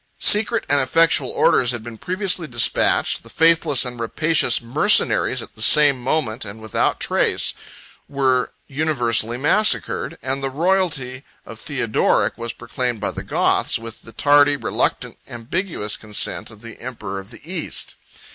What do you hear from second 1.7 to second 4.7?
been previously despatched; the faithless and rapacious